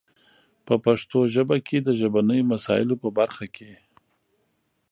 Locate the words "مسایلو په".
2.53-3.09